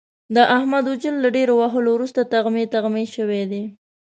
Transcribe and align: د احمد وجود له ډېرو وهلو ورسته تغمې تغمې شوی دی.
د 0.35 0.37
احمد 0.57 0.83
وجود 0.91 1.15
له 1.23 1.29
ډېرو 1.35 1.53
وهلو 1.57 1.91
ورسته 1.95 2.21
تغمې 2.33 2.63
تغمې 2.73 3.05
شوی 3.15 3.43
دی. 3.51 3.63